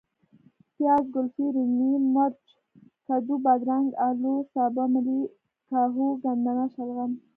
پیاز 0.75 1.03
،ګلفي 1.13 1.45
،رومي 1.55 1.91
،مرچ 2.13 2.41
،کدو 3.07 3.35
،بادرنګ 3.43 3.89
،الو 4.07 4.33
،سابه 4.53 4.83
،ملۍ 4.93 5.21
،کاهو 5.69 6.07
،ګندنه 6.23 6.65
،شلغم 6.73 7.11